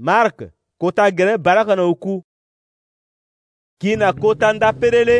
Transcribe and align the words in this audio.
mark 0.00 0.42
kota 0.80 1.10
gɛrɛ 1.10 1.36
bara 1.36 1.64
kana 1.66 1.82
uku 1.90 2.22
kina 3.80 4.12
kota 4.12 4.52
nda 4.52 4.70
perele 4.72 5.16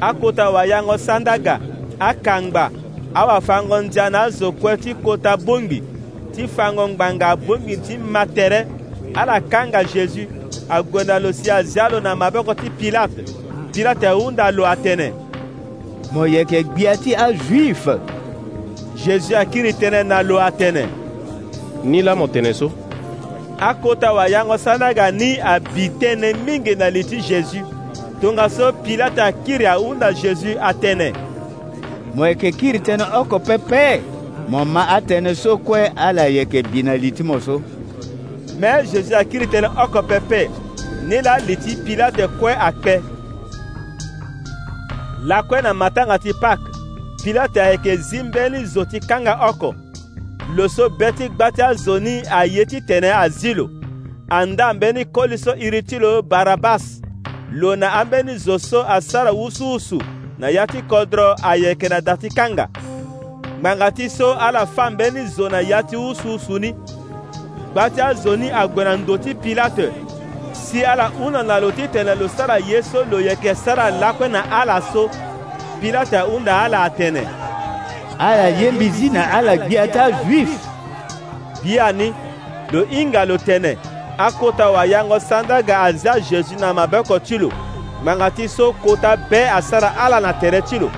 akota 0.00 0.44
wayango 0.54 0.98
sandaga 0.98 1.54
akangba 2.00 2.70
awafango 3.14 3.78
ndia 3.82 4.10
na 4.10 4.20
azokue 4.22 4.76
ti 4.76 4.94
kota 4.94 5.36
bongi 5.36 5.80
ti 6.34 6.46
fango 6.48 6.88
ngbanga 6.88 7.36
bongi 7.36 7.76
ti 7.76 7.96
ma 7.98 8.26
tere 8.26 8.66
ala 9.14 9.40
kanga 9.40 9.82
jésus 9.84 10.28
ague 10.68 11.04
na 11.06 11.18
lo 11.18 11.32
si 11.32 11.50
azia 11.50 11.88
lo 11.88 12.00
na 12.00 12.14
maboko 12.16 12.54
ti 12.54 12.70
pilate 12.70 13.24
pilate 13.72 14.06
hunda 14.08 14.50
lo 14.52 14.64
atene 14.66 15.12
mo 16.12 16.24
yeke 16.26 16.62
gbia 16.62 16.96
ti 16.96 17.14
ajuif 17.16 17.88
jésus 18.96 19.32
akiri 19.36 19.72
tënë 19.72 20.04
na 20.06 20.22
lo 20.22 20.36
atene 20.40 20.84
ni 21.84 22.02
la 22.02 22.14
mo 22.14 22.26
tene 22.26 22.52
so 22.54 22.68
akɔtawa 23.60 24.28
yango 24.28 24.56
sanaka 24.58 25.12
ni 25.12 25.38
abi 25.40 25.88
tënë 26.00 26.32
mingi 26.46 26.74
na 26.76 26.88
li 26.90 27.02
ti 27.04 27.20
jésus 27.20 27.62
tongaso 28.20 28.72
pilate 28.84 29.20
akiri 29.20 29.66
ahunda 29.66 30.10
jésus 30.16 30.56
atënë 30.60 31.08
mo 32.14 32.24
yeke 32.26 32.50
kiri 32.56 32.80
tënë 32.80 33.04
oko 33.20 33.38
pepe 33.38 34.00
mo 34.48 34.64
ma 34.64 34.86
atënë 34.96 35.34
so 35.36 35.58
kue 35.60 35.84
ala 35.96 36.24
yeke 36.32 36.62
bi 36.72 36.80
na 36.82 36.96
li 36.96 37.12
ti 37.12 37.22
mo 37.22 37.36
so 37.40 37.60
me 38.56 38.72
jésus 38.88 39.12
akiri 39.12 39.44
tënë 39.46 39.76
oko 39.84 40.02
pepe 40.08 40.46
ni 41.04 41.20
la 41.24 41.36
li 41.44 41.56
ti 41.56 41.76
pilate 41.84 42.30
kue 42.40 42.56
akpe 42.56 42.96
lakue 45.28 45.60
na 45.62 45.72
matanga 45.76 46.16
ti 46.18 46.32
pâke 46.40 46.72
pilate 47.24 47.60
ayeke 47.60 47.96
zi 48.08 48.22
mbeni 48.22 48.64
zo 48.64 48.84
ti 48.84 49.00
kanga 49.00 49.36
oko 49.52 49.74
loso 50.56 50.88
bɛɛ 50.98 51.16
ti 51.16 51.26
gbati 51.28 51.62
azoni 51.62 52.22
a 52.30 52.44
ye 52.44 52.64
ti 52.66 52.80
tene 52.80 53.08
azilo 53.24 53.68
anda 54.30 54.68
an 54.70 54.78
bɛ 54.80 54.88
ni 54.94 55.04
koliso 55.04 55.52
iritilo 55.56 56.22
barabas 56.22 57.00
lona 57.52 57.86
an 58.00 58.06
bɛ 58.10 58.24
ni 58.24 58.34
zoso 58.38 58.84
a 58.88 59.00
sara 59.00 59.30
wusuwusu 59.32 59.98
na 60.38 60.48
ya 60.50 60.66
ti 60.66 60.78
kɔ 60.90 61.06
dɔrɔn 61.10 61.36
a 61.42 61.52
yɛ 61.56 61.74
kɛnɛ 61.80 62.00
dati 62.02 62.28
kanga 62.34 62.66
gbanga 63.60 63.90
ti 63.94 64.08
so 64.08 64.32
ala 64.34 64.66
fan 64.66 64.96
bɛ 64.98 65.12
ni 65.14 65.26
zo 65.26 65.48
na 65.48 65.58
ya 65.60 65.82
ti 65.82 65.96
wusuwusu 65.96 66.58
ni 66.60 66.72
gbati 67.72 68.00
azoni 68.00 68.48
a 68.50 68.66
gbɛnando 68.68 69.16
ti 69.24 69.34
pilate 69.34 69.86
si 70.52 70.82
ala 70.84 71.12
una 71.24 71.42
na 71.44 71.58
lo 71.60 71.70
ti 71.70 71.86
tene 71.88 72.14
lo 72.16 72.26
sara 72.28 72.58
ye 72.58 72.82
so 72.82 73.02
lo 73.10 73.20
yɛ 73.22 73.34
kɛ 73.36 73.54
sara 73.54 73.92
lakɔɛ 74.00 74.30
na 74.30 74.40
ala 74.62 74.82
so 74.92 75.08
pilate 75.80 76.14
unda 76.34 76.52
ala 76.64 76.82
a 76.86 76.90
tɛnɛ 76.90 77.49
ala 78.20 78.48
yembisi 78.48 79.10
na 79.10 79.30
ala 79.32 79.56
gbi 79.56 79.78
ata 79.78 80.12
juif 80.12 80.48
biani 81.64 82.14
lo 82.72 82.84
hinga 82.84 83.24
lo 83.24 83.38
tene 83.38 83.78
akota 84.18 84.70
wayango 84.70 85.20
sandaga 85.20 85.80
azia 85.80 86.20
jésus 86.20 86.60
na 86.60 86.74
mabeko 86.74 87.18
ti 87.18 87.38
lo 87.38 87.48
ngbanga 88.02 88.30
ti 88.30 88.48
so 88.48 88.72
kota 88.72 89.16
be 89.16 89.48
asara 89.50 89.96
ala 89.96 90.20
na 90.20 90.32
tere 90.32 90.60
ti 90.62 90.78
lo 90.78 90.90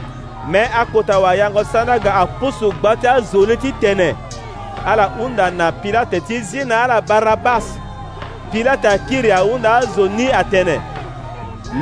mê 0.50 0.64
akota 0.80 1.18
wayango 1.20 1.64
sandaga 1.64 2.14
apusu 2.20 2.72
gba 2.72 2.96
ti 2.96 3.06
azoni 3.06 3.56
ti 3.56 3.72
tene 3.72 4.14
ala 4.86 5.04
hunda 5.04 5.50
na 5.50 5.72
pilate 5.72 6.20
ti 6.20 6.40
zi 6.40 6.64
na 6.64 6.82
ala 6.84 7.00
barabas 7.00 7.64
pilate 8.52 8.88
akiri 8.88 9.32
ahunda 9.32 9.74
azo 9.76 10.08
ni 10.08 10.26
atene 10.32 10.80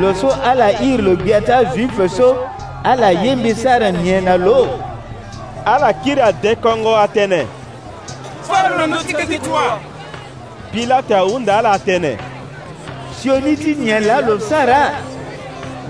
lo 0.00 0.14
so 0.14 0.28
ala 0.44 0.70
iri 0.72 1.02
lo 1.02 1.16
gbia 1.16 1.40
ti 1.40 1.52
azuife 1.52 2.08
so 2.08 2.36
ala 2.84 3.10
yembi 3.12 3.54
sara 3.54 3.92
mie 3.92 4.20
na 4.20 4.36
lo 4.36 4.89
ala 5.66 5.92
kiri 5.92 6.22
den 6.42 6.56
kɔngɔ 6.56 6.94
atɛnɛ 7.06 7.42
pilate 10.72 11.14
unda 11.34 11.58
ala 11.58 11.72
atɛnɛ 11.72 12.18
sioniti 13.20 13.74
nyɛ 13.76 14.00
la 14.00 14.20
lo 14.20 14.38
sara 14.38 14.90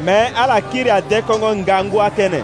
mɛ 0.04 0.34
ala 0.34 0.60
kiri 0.60 0.90
den 1.08 1.22
kɔngɔ 1.22 1.54
ngangu 1.56 1.98
atɛnɛ 1.98 2.40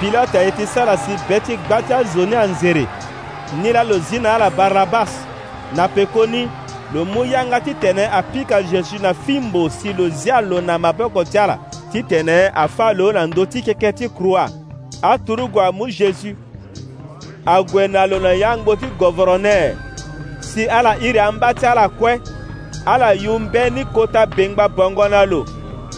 pilate 0.00 0.46
iti 0.48 0.66
sarasi 0.66 1.16
beti 1.28 1.56
gbati 1.66 1.92
azoni 1.94 2.36
anzere 2.36 2.86
ni 3.62 3.72
la 3.72 3.82
lo 3.84 3.98
zina 3.98 4.34
ala 4.34 4.50
barabas 4.50 5.10
na 5.74 5.86
pekoni 5.88 6.48
lo 6.92 7.04
mu 7.04 7.24
yanga 7.24 7.60
titene 7.60 8.04
apika 8.12 8.60
zesu 8.62 8.98
na 9.00 9.12
fimbo 9.14 9.70
si 9.70 9.92
lo 9.92 10.08
zia 10.10 10.40
lo 10.42 10.60
na 10.60 10.78
maboko 10.78 11.24
ti 11.24 11.38
ala 11.38 11.58
titene 11.94 12.08
tene 12.08 12.52
afa 12.54 12.92
lo 12.92 13.12
na 13.12 13.22
ndo 13.26 13.46
ti 13.46 13.62
keke 13.62 13.92
ti 13.92 14.08
krua 14.08 14.50
aturu 15.02 15.46
gua 15.48 15.72
mu 15.72 15.84
ague 17.46 17.88
na 17.88 18.06
lo 18.06 18.18
na 18.18 18.32
ya 18.32 18.56
ti 18.80 18.86
govoro 18.98 19.38
si 20.40 20.66
ala 20.66 20.96
iri 20.98 21.18
amba 21.20 21.54
ti 21.54 21.64
ala 21.66 21.88
kue 21.88 22.20
ala 22.84 23.12
yu 23.14 23.38
mbe 23.38 23.70
ni 23.70 23.84
kota 23.84 24.26
bengba 24.26 24.68
bongo 24.68 25.08
na 25.08 25.24
lo 25.24 25.44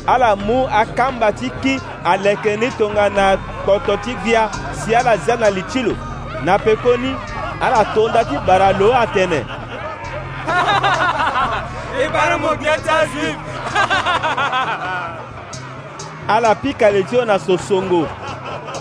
ala 0.07 0.37
mu 0.37 0.67
akamba 0.69 1.33
ti 1.33 1.51
ki 1.63 1.81
aleke 2.05 2.57
ni 2.59 2.69
tongana 2.79 3.39
kpoto 3.63 3.97
ti 4.05 4.15
gbia 4.23 4.51
si 4.75 4.95
ala 4.95 5.17
zia 5.17 5.37
na 5.37 5.49
li 5.49 5.63
ti 5.63 5.81
lo 5.83 5.95
na 6.45 6.59
pekoni 6.59 7.15
ala 7.63 7.85
tonda 7.95 8.23
ti 8.25 8.37
bara 8.47 8.71
lo 8.79 8.93
atene 8.93 9.41
ibara 12.05 12.37
mo 12.39 12.49
gbia 12.59 12.77
ti 12.85 12.91
ala 16.29 16.55
pika 16.55 16.91
le 16.91 17.05
na 17.27 17.39
sosongo 17.39 18.07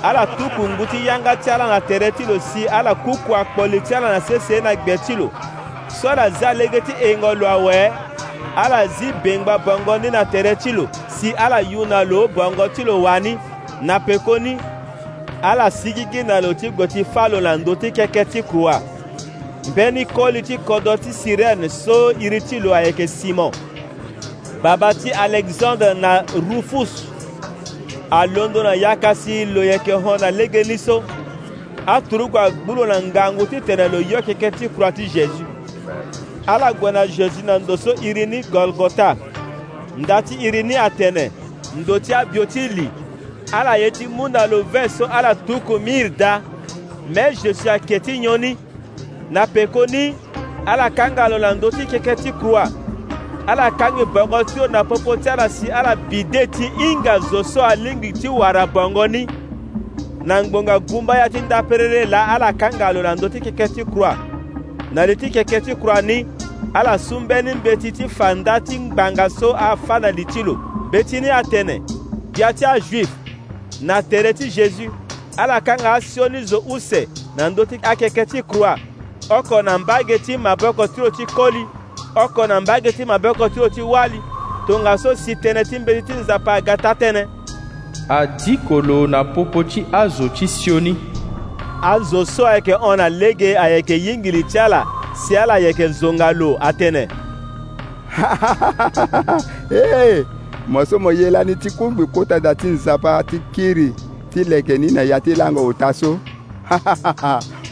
ala 0.04 0.26
tuku 0.28 0.70
ngu 0.70 0.86
ti 0.88 1.06
yanga 1.08 1.36
ti 1.36 1.50
ala 1.50 1.68
na 1.68 1.82
tere 1.82 2.12
ti 2.12 2.26
lo 2.26 2.40
si 2.40 2.66
ala 2.68 2.96
kuku 2.96 3.36
akpoli 3.36 3.82
ti 3.82 3.94
ala 3.96 4.10
na 4.14 4.22
sese 4.22 4.62
na 4.62 4.76
gbe 4.76 4.98
ti 4.98 5.16
lo 5.16 5.32
so 6.02 6.14
la 6.16 6.30
za 6.30 6.54
lege 6.54 6.82
ti 6.82 6.92
hengo 6.94 7.34
lo 7.36 7.48
awe 7.48 7.92
ala 8.56 8.88
zi 8.88 9.12
bengba 9.24 9.58
bongo 9.60 9.98
ni 9.98 10.10
na 10.10 10.26
tere 10.26 10.56
ti 10.56 10.72
lo 10.72 10.88
si 11.08 11.32
ala 11.34 11.60
yu 11.62 11.86
na 11.86 12.04
lo 12.04 12.28
bongo 12.28 12.68
ti 12.68 12.84
lo 12.84 13.02
wani 13.04 13.38
na 13.82 14.00
pekoni 14.00 14.58
ala 15.42 15.70
sigigi 15.72 16.24
na 16.24 16.42
lo 16.42 16.54
ti 16.54 16.70
gbo 16.70 16.88
ti 16.88 17.04
fa 17.04 17.28
lo 17.28 17.42
na 17.42 17.56
ndö 17.58 17.76
ti 17.76 17.92
keke 17.92 18.26
ti 18.26 18.44
krua 18.44 18.82
mbeni 19.70 20.06
koli 20.06 20.42
ti 20.42 20.58
kodo 20.58 20.98
ti 20.98 21.14
sirene 21.14 21.70
so 21.70 22.12
iri 22.12 22.42
ti 22.42 22.60
lo 22.60 22.74
ayeke 22.76 23.08
simon 23.08 23.52
babâ 24.64 24.94
ti 24.94 25.12
alexandre 25.12 25.94
na 25.94 26.24
rufus 26.50 27.15
alondo 28.20 28.64
na 28.64 28.74
ya 28.74 28.96
kasi 28.96 29.46
lo 29.46 29.64
yeke 29.64 29.92
hɔn 29.92 30.22
na 30.22 30.32
lege 30.32 30.64
ni 30.64 30.78
so 30.78 31.04
aturu 31.88 32.28
kua 32.32 32.50
gbulo 32.52 32.86
na 32.86 33.02
ngangu 33.02 33.46
titene 33.46 33.88
lo 33.88 34.00
yɔ 34.02 34.22
keke 34.24 34.52
ti 34.58 34.70
ala 36.48 36.72
gbe 36.74 36.92
na 36.92 37.06
jésus 37.06 37.44
na 37.44 37.58
ndo 37.60 37.76
so 37.78 37.94
iri 38.02 38.26
ni 38.26 38.42
golgota 38.52 39.16
nda 39.98 40.22
ti 40.22 40.36
iri 40.36 40.64
ni 40.64 40.76
atene 40.76 41.32
ndo 41.76 42.00
ti 42.00 42.14
abio 42.14 42.46
ti 42.46 42.70
ala 43.52 43.76
ye 43.78 43.92
mu 44.08 44.28
na 44.30 44.46
lo 44.46 44.64
vɛ 44.64 44.88
so 44.90 45.06
ala 45.06 45.36
tuku 45.36 45.80
miri 45.80 46.10
da 46.10 46.42
mɛ 47.14 47.34
jésus 47.42 47.68
ake 47.68 48.00
ti 48.00 48.20
nyɔ 48.20 48.56
na 49.30 49.46
peko 49.46 49.86
ni 49.90 50.14
ala 50.66 50.90
kanga 50.90 51.28
na 51.38 51.54
ndoti 51.54 51.86
ti 51.86 52.00
keke 52.00 52.16
ala 53.48 53.72
kangi 53.72 54.06
bongo 54.06 54.44
ti 54.44 54.60
na 54.70 54.84
popo 54.84 55.16
ti 55.18 55.30
ala 55.30 55.50
si 55.50 55.72
ala 55.72 55.96
bide 55.96 56.48
ti 56.48 56.68
hinga 56.78 57.20
zo 57.20 57.44
so 57.44 57.66
alingbi 57.66 58.14
ti 58.14 58.28
wara 58.28 58.68
bongo 58.68 59.08
ni 59.08 59.28
na 60.26 60.44
ngbonga 60.44 60.80
gumba 60.80 61.18
ya 61.18 61.30
ti 61.30 61.42
ndaperere 61.42 62.06
la 62.06 62.28
ala 62.28 62.54
kanga 62.54 62.94
lo 62.94 63.02
na 63.04 63.16
ndö 63.16 63.30
ti 63.30 63.40
keke 63.42 63.68
ti 63.68 63.84
kura 63.86 64.18
na 64.92 65.06
li 65.06 65.16
ti 65.16 65.30
keke 65.30 65.62
ti 65.62 65.76
kura 65.76 66.02
ni 66.02 66.26
ala 66.74 66.98
sungbeni 67.00 67.54
mbeti 67.54 67.92
ti 67.92 68.10
fanda 68.10 68.60
ti 68.60 68.80
ngbanga 68.80 69.30
so 69.30 69.54
afa 69.58 70.00
na 70.00 70.10
li 70.12 70.26
ti 70.26 70.44
lo 70.44 70.56
be 70.92 71.04
ti 71.04 71.22
ni 71.22 71.30
atene 71.30 71.82
bia 72.32 72.54
ti 72.54 72.66
ajuif 72.66 73.10
na 73.82 74.02
tere 74.02 74.34
ti 74.34 74.50
jésus 74.50 74.90
ala 75.38 75.62
kanga 75.62 75.94
asio 75.94 76.30
ni 76.30 76.42
zo 76.44 76.60
use 76.68 77.08
na 77.38 77.50
ndö 77.50 77.66
ti 77.66 77.78
akeke 77.84 78.26
ti 78.26 78.42
kura 78.44 78.78
oko 79.30 79.62
na 79.62 79.78
mbage 79.78 80.18
ti 80.20 80.38
maboko 80.38 80.88
ti 80.88 81.02
lo 81.02 81.10
ti 81.10 81.26
koli 81.26 81.64
oko 82.16 82.48
na 82.48 82.62
mbage 82.62 82.92
ti 82.92 83.06
mabeko 83.06 83.50
ti 83.50 83.60
o 83.60 83.70
ti 83.70 83.82
wali 83.82 84.22
tongaso 84.68 85.16
si 85.16 85.34
tënë 85.36 85.64
ti 85.70 85.80
mbeni 85.80 86.02
ti 86.02 86.14
nzapa 86.14 86.54
aga 86.58 86.76
ta 86.78 86.92
tënë 86.96 87.24
adikolo 88.10 89.08
na 89.08 89.24
popo 89.24 89.64
ti 89.64 89.86
azo 89.92 90.30
ti 90.30 90.48
sioni 90.48 90.96
azo 91.84 92.26
so 92.26 92.48
ayeke 92.48 92.74
hon 92.74 92.98
na 92.98 93.10
lege 93.10 93.58
ayeke 93.58 94.00
yingili 94.06 94.44
ti 94.44 94.60
ala 94.60 94.86
si 95.16 95.38
ala 95.38 95.54
ayeke 95.54 95.88
nzonga 95.88 96.32
lo 96.32 96.58
atënë 96.62 97.06
hey, 99.70 100.24
mo 100.68 100.86
so 100.86 101.00
mo 101.00 101.12
ye 101.12 101.30
lani 101.32 101.56
ti 101.56 101.70
kungbi 101.70 102.06
kotata 102.06 102.56
ti 102.56 102.68
nzapa 102.68 103.24
ti 103.24 103.40
kiri 103.52 103.94
ti 104.34 104.44
leke 104.44 104.78
ni 104.78 104.92
na 104.92 105.02
ya 105.02 105.20
ti 105.20 105.36
lango 105.36 105.66
ota 105.68 105.94
so 105.94 106.20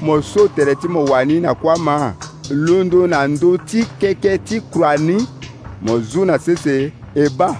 mo 0.01 0.21
so 0.21 0.47
tere 0.47 0.75
ti 0.75 0.87
mo 0.87 1.05
wani 1.05 1.39
na 1.39 1.53
kuâ 1.55 1.79
ma 1.79 2.13
londo 2.49 3.07
na 3.07 3.27
ndö 3.27 3.57
ti 3.65 3.85
keke 3.99 4.37
ti 4.37 4.59
kura 4.61 4.97
ni 4.97 5.27
mo 5.81 5.99
zu 5.99 6.25
na 6.25 6.37
sese 6.39 6.91
e 7.15 7.29
ba 7.29 7.55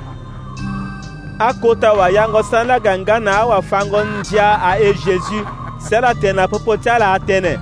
akota 1.38 1.92
wayango 1.92 2.42
sani 2.42 2.68
la 2.68 2.80
ganga 2.80 3.20
na 3.20 3.36
awafango 3.38 4.04
ndia 4.04 4.62
ae 4.66 4.92
jésus 4.94 5.46
seli 5.88 6.06
atene 6.06 6.42
apopo 6.42 6.76
ti 6.76 6.90
ala 6.90 7.12
atene 7.12 7.58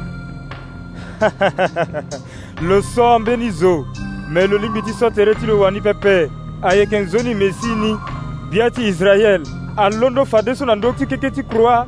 lo 2.63 2.83
so 2.95 3.07
ambeni 3.13 3.51
zo 3.51 3.87
me 4.31 4.47
lo 4.47 4.59
lingbi 4.59 4.83
ti 4.83 4.93
so 4.93 5.11
tere 5.11 5.35
ti 5.35 5.47
lo 5.47 5.61
wani 5.61 5.81
pepe 5.81 6.31
ayeke 6.63 6.99
nzoni 6.99 7.35
mesi 7.35 7.67
ni 7.67 7.97
bia 8.51 8.71
ti 8.71 8.89
israel 8.89 9.43
alondo 9.77 10.25
fadeso 10.27 10.67
na 10.67 10.75
ndö 10.77 10.93
ti 10.93 11.07
keke 11.07 11.31
ti 11.31 11.43
croa 11.43 11.87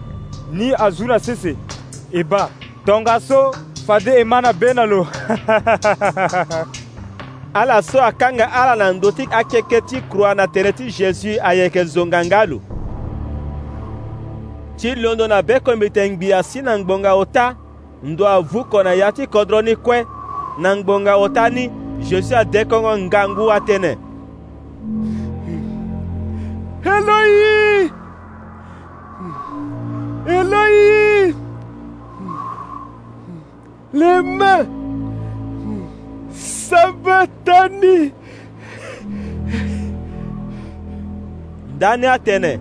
ni 0.53 0.73
azu 0.79 1.05
na 1.06 1.19
sese 1.19 1.56
e 2.12 2.25
ba 2.25 2.49
tongaso 2.85 3.53
so 3.53 3.59
fade 3.87 4.09
e 4.21 4.25
ma 4.25 4.41
na 4.41 4.53
be 4.53 4.73
na 4.75 4.85
lo 4.87 5.03
ala 7.55 7.82
so 7.82 8.00
akanga 8.03 8.49
ala 8.53 8.77
na 8.77 8.93
ndö 8.93 9.12
ti 9.12 9.27
akeke 9.31 9.81
ti 9.87 10.00
kura 10.09 10.35
na 10.35 10.47
tere 10.47 10.73
ti 10.73 10.85
jésus 10.88 11.38
ayeke 11.43 11.85
zonga 11.85 12.25
nga 12.25 12.47
lo 12.47 12.61
ti 14.77 14.94
londo 14.94 15.27
na 15.29 15.43
beko 15.43 15.77
mbi 15.77 15.91
tene 15.91 16.17
na 16.62 16.79
ngbonga 16.79 17.15
ota 17.15 17.56
ndo 18.03 18.25
avuko 18.29 18.82
na 18.82 18.93
ya 18.94 19.12
ti 19.12 19.27
kodro 19.27 19.62
ni 19.62 19.77
kue 19.77 20.06
na 20.59 20.77
ngbonga 20.77 21.17
ota 21.17 21.49
ni 21.50 21.69
jésus 22.00 22.32
ade 22.37 22.67
ngangu 22.67 23.53
atene 23.53 23.97
eloi 26.85 27.88
eloi 30.27 31.35
les 33.93 34.23
mains 34.23 34.67
Sabatani. 36.33 38.13
Daniel 41.79 42.19
tene. 42.25 42.61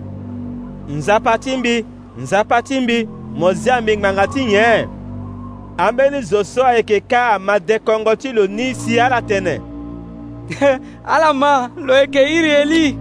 Nzapatimbi, 0.88 1.84
nzapatimbi, 2.18 3.08
mozia 3.36 3.80
mingbanga 3.80 4.26
ti 4.26 4.44
nye. 4.44 4.88
Ambeni 5.78 6.22
zoso 6.22 6.64
ayeke 6.64 7.00
ka 7.00 7.32
ama 7.34 7.58
dekongo 7.60 8.16
ti 8.16 8.32
lo 8.32 8.46
n'isi 8.46 8.98
ala 9.00 9.22
tene. 9.22 9.60
ala 11.06 11.32
ma 11.34 11.70
lo 11.76 11.92
eke 12.02 12.18
iri 12.36 12.50
eli. 12.50 12.96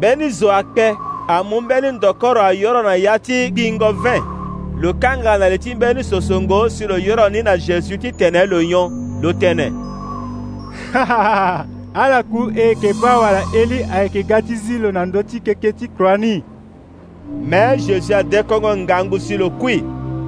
beni 0.00 0.28
zo 0.30 0.48
akpe, 0.52 0.96
amu 1.28 1.60
mbeni 1.60 1.92
ndokoro 1.92 2.42
ayoro 2.42 2.82
na 2.82 2.94
ya 2.96 3.18
ti 3.18 3.50
gingo 3.52 3.86
20. 3.92 4.33
lo 4.84 4.92
kanga 4.92 5.38
na 5.38 5.48
le 5.48 5.58
ti 5.58 5.74
mbeni 5.74 6.04
sosongo 6.04 6.68
si 6.70 6.84
lo 6.86 6.98
yoro 6.98 7.28
ni 7.30 7.42
na 7.42 7.56
jésus 7.56 7.96
ti 7.98 8.12
tene 8.12 8.44
lo 8.46 8.62
nyon 8.62 9.16
lo 9.22 9.32
tene 9.32 9.64
ala 12.02 12.22
ku 12.28 12.50
e 12.52 12.68
yeke 12.68 12.92
ba 13.00 13.18
wala 13.18 13.42
eli 13.56 13.80
ayeke 13.84 14.22
ga 14.28 14.42
ti 14.42 14.56
zi 14.56 14.78
lo 14.78 14.92
na 14.92 15.06
ndö 15.06 15.22
ti 15.24 15.40
keke 15.40 15.72
ti 15.72 15.88
kuraa 15.88 16.16
ni 16.16 16.44
me 17.48 17.56
jésus 17.80 18.10
adekongo 18.12 18.76
ngangu 18.76 19.18
si 19.20 19.38
lo 19.40 19.48
kui 19.50 19.80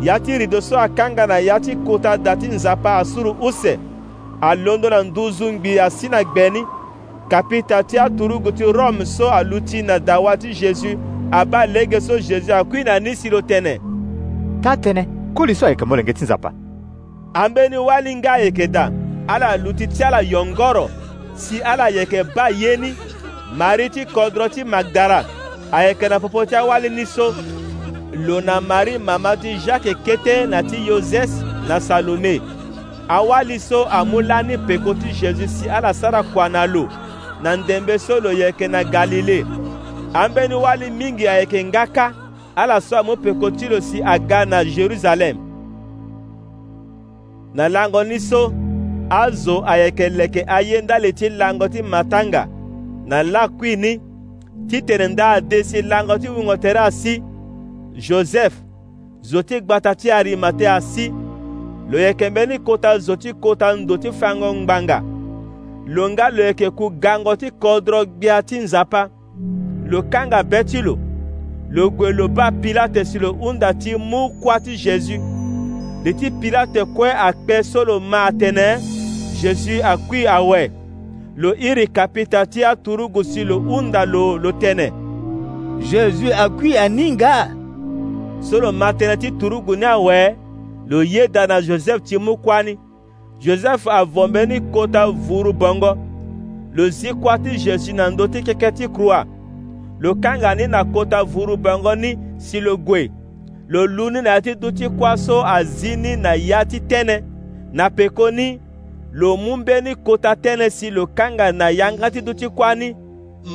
ya 0.03 0.17
ti 0.21 0.39
rido 0.39 0.61
so 0.61 0.79
akanga 0.81 1.27
na 1.27 1.37
ya 1.39 1.61
ti 1.61 1.77
kota 1.77 2.17
da 2.17 2.33
ti 2.37 2.49
nzapa 2.49 2.97
asuru 2.99 3.37
use 3.41 3.79
alondo 4.41 4.91
na 4.91 5.03
nduzu 5.03 5.53
ngbi 5.53 5.81
asi 5.81 6.09
na 6.09 6.25
gbe 6.25 6.51
ni 6.51 6.65
kapita 7.29 7.83
ti 7.83 7.99
aturugu 7.99 8.53
ti 8.53 8.65
rome 8.65 9.07
so 9.07 9.31
alu 9.31 9.61
ti 9.61 9.83
na 9.83 9.99
dawa 9.99 10.37
ti 10.37 10.49
jésus 10.53 10.97
abâ 11.31 11.67
lege 11.67 12.01
so 12.01 12.17
jésus 12.19 12.51
akui 12.51 12.85
na 12.85 12.99
ni 13.01 13.17
si 13.17 13.29
lo 13.31 13.43
tene 13.43 13.81
tatene 14.67 15.09
kuli 15.35 15.55
so 15.55 15.67
ayeke 15.67 15.85
molenge 15.85 16.13
ti 16.13 16.25
nzapa 16.25 16.53
ambeni 17.35 17.77
wali 17.79 18.15
nga 18.17 18.33
ayeke 18.33 18.67
da 18.67 18.91
ala 19.29 19.57
luti 19.57 19.87
ti 19.87 20.03
ala 20.05 20.21
yongoro 20.21 20.91
si 21.37 21.63
ala 21.63 21.85
ayeke 21.85 22.23
ba 22.35 22.49
ye 22.51 22.77
ni 22.77 22.95
mari 23.59 23.87
ti 23.91 24.05
kodro 24.07 24.49
ti 24.49 24.65
magdara 24.65 25.25
ayeke 25.73 26.09
na 26.09 26.19
popo 26.21 26.43
ti 26.47 26.55
awali 26.57 26.91
ni 26.91 27.07
so 27.07 27.35
lo 28.27 28.41
na 28.41 28.61
mari 28.61 28.99
mama 28.99 29.37
ti 29.37 29.55
jacques 29.59 29.97
kete 30.05 30.47
na 30.47 30.63
ti 30.63 30.87
yoses 30.87 31.31
na 31.69 31.81
salome 31.81 32.43
awali 33.09 33.61
so 33.63 33.85
amû 33.99 34.19
lani 34.31 34.59
peko 34.59 34.95
ti 34.99 35.09
jésus 35.21 35.51
si 35.63 35.71
ala 35.71 35.95
sara 35.95 36.23
kua 36.23 36.49
na 36.49 36.67
lo 36.67 36.89
na 37.43 37.57
ndembe 37.57 37.99
so 37.99 38.19
lo 38.21 38.33
yeke 38.33 38.69
na 38.69 38.83
galile 38.85 39.47
ambeni 40.15 40.55
wali 40.55 40.91
mingi 40.91 41.29
ayeke 41.29 41.65
nga 41.65 41.87
ka 41.87 42.26
ala 42.57 42.81
so 42.81 42.99
amopekotilo 42.99 43.81
si 43.81 44.03
aga 44.03 44.45
na 44.45 44.65
jerusalemu 44.65 45.41
na 47.55 47.69
lango 47.69 48.05
ni 48.05 48.21
so 48.21 48.53
azo 49.11 49.63
ayeke 49.67 50.09
leke 50.09 50.45
aye 50.47 50.83
nda 50.83 50.99
lo 50.99 51.13
ti 51.13 51.29
lango 51.29 51.69
ti 51.69 51.83
matanga 51.83 52.49
na 53.07 53.23
lakui 53.23 53.77
ni 53.77 54.01
titene 54.67 55.09
nda 55.09 55.29
ade 55.31 55.65
si 55.65 55.83
lango 55.83 56.19
ti 56.19 56.27
hungo 56.27 56.57
tere 56.57 56.81
asi 56.81 57.23
joseph 58.09 58.55
zo 59.21 59.43
ti 59.43 59.61
gbata 59.61 59.95
ti 59.95 60.11
arimate 60.11 60.69
asi 60.69 61.13
lo 61.91 61.99
yeke 62.01 62.31
mbeni 62.31 62.59
kota 62.59 62.99
zo 62.99 63.17
ti 63.17 63.33
kota 63.33 63.73
ndo 63.77 63.97
ti 63.97 64.13
fango 64.13 64.55
ngbanga 64.55 65.03
lo 65.87 66.09
nga 66.11 66.31
lo 66.31 66.45
yeke 66.45 66.71
ku 66.71 66.91
gango 66.91 67.37
ti 67.37 67.51
kodro 67.51 68.05
gbia 68.07 68.43
ti 68.43 68.59
nzapa 68.59 69.11
lo 69.89 70.03
kanga 70.03 70.43
be 70.43 70.65
ti 70.65 70.83
lo 70.83 70.99
logwelo 71.77 72.27
ba 72.29 72.51
pilate 72.53 73.05
si 73.05 73.19
lo 73.19 73.33
hunda 73.33 73.75
ti 73.75 73.93
mu 73.97 74.31
kuâ 74.43 74.57
ti 74.61 74.77
jésus 74.77 75.21
li 76.05 76.15
ti 76.15 76.31
pilate 76.41 76.85
kue 76.97 77.11
akpe 77.13 77.61
so 77.63 77.85
lo 77.85 78.01
maa 78.01 78.33
tene 78.41 78.81
jésus 79.41 79.85
akui 79.85 80.27
awe 80.27 80.71
lo 81.37 81.53
iri 81.57 81.87
kapita 81.89 82.47
ti 82.47 82.65
aturugu 82.65 83.25
si 83.25 83.45
lo 83.45 83.59
hunda 83.61 84.07
lo 84.09 84.39
lo 84.39 84.53
tene 84.53 84.89
jésus 85.91 86.33
akui 86.45 86.77
aninga 86.77 87.35
so 88.41 88.57
lo 88.61 88.73
maa 88.73 88.93
tënë 88.99 89.21
ti 89.21 89.29
turugu 89.41 89.77
ni 89.77 89.85
awe 89.85 90.33
lo 90.89 91.03
yeda 91.05 91.45
na 91.47 91.61
joseph 91.61 92.01
ti 92.03 92.17
mu 92.19 92.37
kuâ 92.41 92.63
ni 92.65 92.73
joseph 93.41 93.85
avombe 93.89 94.47
ni 94.47 94.61
kota 94.73 95.07
vuru 95.13 95.53
bongo 95.53 95.93
lo 96.77 96.89
zi 96.89 97.13
kuâ 97.13 97.37
ti 97.39 97.59
jésus 97.65 97.93
na 97.93 98.09
ndö 98.11 98.25
ti 98.33 98.41
keke 98.47 98.73
ti 98.77 98.89
krua 98.89 99.27
lukangani 100.01 100.67
na 100.67 100.85
kota 100.85 101.23
vuru 101.23 101.57
bongoni 101.57 102.19
si 102.39 102.61
lo 102.61 102.77
gue 102.77 103.11
lo 103.69 103.87
luni 103.87 104.23
na 104.23 104.31
ya 104.31 104.41
ti 104.41 104.55
duti 104.55 104.89
kuaso 104.89 105.47
azini 105.47 106.17
na 106.17 106.35
ya 106.35 106.65
ti 106.65 106.79
tënë 106.91 107.19
na 107.73 107.91
pekoni 107.97 108.59
lo 109.13 109.37
mu 109.37 109.57
mbeni 109.57 109.95
kota 110.07 110.35
tënë 110.45 110.69
si 110.77 110.91
lo 110.91 111.07
kanga 111.17 111.53
na 111.53 111.67
yanga 111.79 112.11
ti 112.15 112.21
duti 112.21 112.47
kuâ 112.57 112.71
ni 112.81 112.89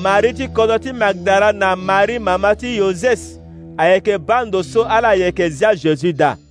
mari 0.03 0.33
ti 0.33 0.47
kodo 0.55 0.77
ti 0.83 0.91
magdara 0.93 1.51
na 1.53 1.75
mari 1.75 2.19
mama 2.19 2.55
ti 2.55 2.77
yoses 2.77 3.39
ayeke 3.77 4.17
bando 4.17 4.63
so 4.63 4.83
ala 4.83 5.09
ayeke 5.09 5.49
zia 5.49 5.75
jésus 5.75 6.13
da 6.17 6.50